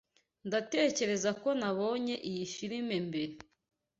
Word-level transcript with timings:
Ndatekereza 0.47 1.29
ko 1.41 1.49
nabonye 1.59 2.15
iyi 2.29 2.43
firime 2.53 2.95
mbere. 3.07 3.35